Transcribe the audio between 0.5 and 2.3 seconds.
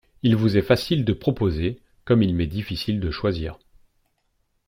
est facile de proposer, comme